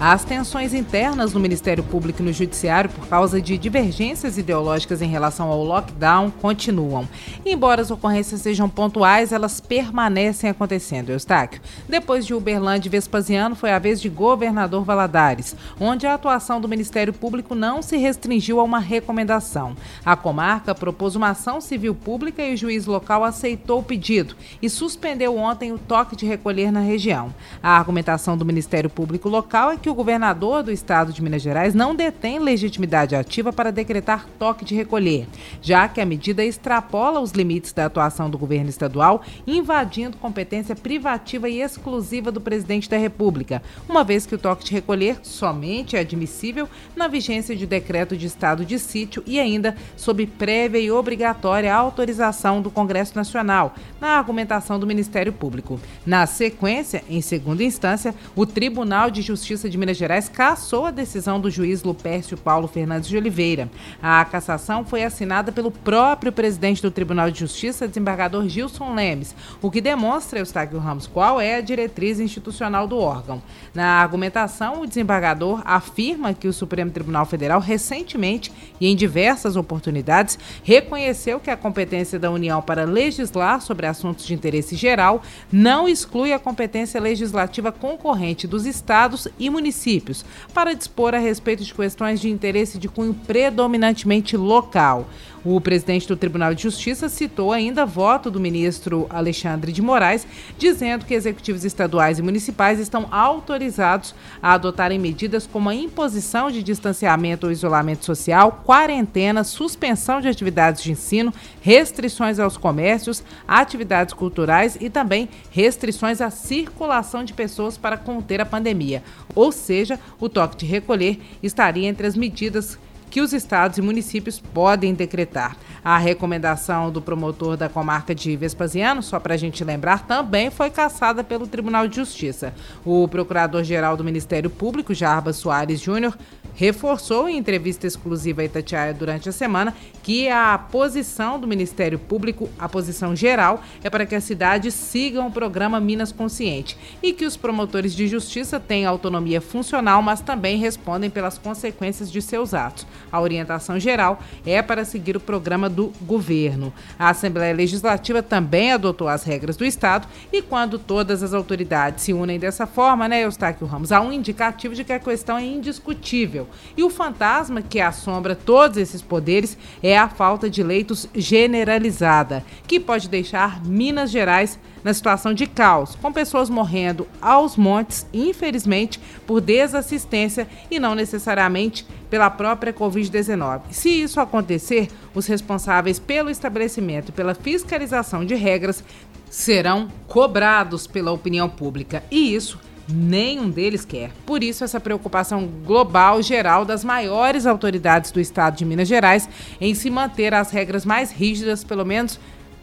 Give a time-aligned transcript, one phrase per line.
[0.00, 5.08] As tensões internas no Ministério Público e no Judiciário por causa de divergências ideológicas em
[5.08, 7.08] relação ao lockdown continuam.
[7.44, 11.10] Embora as ocorrências sejam pontuais, elas permanecem acontecendo.
[11.10, 16.60] Eustáquio, depois de Uberlândia e Vespasiano, foi a vez de governador Valadares, onde a atuação
[16.60, 19.74] do Ministério Público não se restringiu a uma recomendação.
[20.04, 24.70] A comarca propôs uma ação civil pública e o juiz local aceitou o pedido e
[24.70, 27.34] suspendeu ontem o toque de recolher na região.
[27.60, 31.40] A argumentação do Ministério Público local é que que o governador do estado de Minas
[31.40, 35.26] Gerais não detém legitimidade ativa para decretar toque de recolher,
[35.62, 41.48] já que a medida extrapola os limites da atuação do governo estadual, invadindo competência privativa
[41.48, 46.00] e exclusiva do presidente da República, uma vez que o toque de recolher somente é
[46.00, 51.74] admissível na vigência de decreto de estado de sítio e ainda sob prévia e obrigatória
[51.74, 55.80] autorização do Congresso Nacional, na argumentação do Ministério Público.
[56.04, 60.90] Na sequência, em segunda instância, o Tribunal de Justiça de de Minas Gerais cassou a
[60.90, 63.70] decisão do juiz Lupércio Paulo Fernandes de Oliveira.
[64.02, 69.70] A cassação foi assinada pelo próprio presidente do Tribunal de Justiça, desembargador Gilson Lemes, o
[69.70, 73.40] que demonstra, Eustáquio Ramos, qual é a diretriz institucional do órgão.
[73.72, 80.38] Na argumentação, o desembargador afirma que o Supremo Tribunal Federal recentemente e em diversas oportunidades
[80.64, 86.32] reconheceu que a competência da União para legislar sobre assuntos de interesse geral não exclui
[86.32, 90.24] a competência legislativa concorrente dos estados e municípios municípios
[90.54, 95.08] para dispor a respeito de questões de interesse de cunho predominantemente local.
[95.44, 100.26] O presidente do Tribunal de Justiça citou ainda voto do ministro Alexandre de Moraes,
[100.58, 106.62] dizendo que executivos estaduais e municipais estão autorizados a adotarem medidas como a imposição de
[106.62, 114.76] distanciamento ou isolamento social, quarentena, suspensão de atividades de ensino, restrições aos comércios, atividades culturais
[114.80, 119.02] e também restrições à circulação de pessoas para conter a pandemia.
[119.34, 122.78] Ou seja, o toque de recolher estaria entre as medidas
[123.10, 125.56] que os estados e municípios podem decretar.
[125.82, 130.70] A recomendação do promotor da comarca de Vespasiano, só para a gente lembrar, também foi
[130.70, 132.52] cassada pelo Tribunal de Justiça.
[132.84, 136.16] O procurador-geral do Ministério Público, Jarbas Soares Júnior,
[136.58, 142.50] reforçou em entrevista exclusiva a Itatiaia durante a semana que a posição do Ministério Público,
[142.58, 147.24] a posição geral, é para que as cidades sigam o programa Minas Consciente e que
[147.24, 152.84] os promotores de justiça têm autonomia funcional, mas também respondem pelas consequências de seus atos.
[153.12, 156.72] A orientação geral é para seguir o programa do governo.
[156.98, 162.12] A Assembleia Legislativa também adotou as regras do Estado e quando todas as autoridades se
[162.12, 166.47] unem dessa forma, né, Eustáquio Ramos, há um indicativo de que a questão é indiscutível.
[166.76, 172.80] E o fantasma que assombra todos esses poderes é a falta de leitos generalizada, que
[172.80, 179.40] pode deixar Minas Gerais na situação de caos, com pessoas morrendo aos montes, infelizmente, por
[179.40, 183.62] desassistência e não necessariamente pela própria Covid-19.
[183.70, 188.82] Se isso acontecer, os responsáveis pelo estabelecimento e pela fiscalização de regras
[189.30, 192.02] serão cobrados pela opinião pública.
[192.10, 192.58] E isso
[192.88, 194.10] nenhum deles quer.
[194.24, 199.28] Por isso, essa preocupação global geral das maiores autoridades do estado de Minas Gerais
[199.60, 202.18] em se manter as regras mais rígidas, pelo menos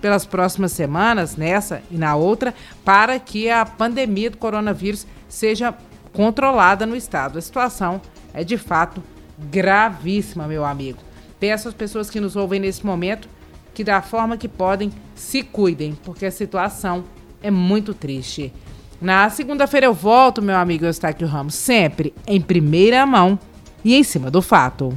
[0.00, 2.54] pelas próximas semanas, nessa e na outra,
[2.84, 5.74] para que a pandemia do coronavírus seja
[6.12, 7.38] controlada no estado.
[7.38, 8.00] A situação
[8.32, 9.02] é de fato
[9.38, 10.98] gravíssima, meu amigo.
[11.38, 13.28] Peço às pessoas que nos ouvem nesse momento
[13.72, 17.04] que, da forma que podem, se cuidem, porque a situação
[17.42, 18.52] é muito triste.
[19.00, 23.38] Na segunda-feira eu volto, meu amigo Eustáquio Ramos, sempre em primeira mão
[23.82, 24.92] e em cima do fato.